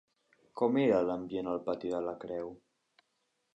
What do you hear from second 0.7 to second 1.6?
era l'ambient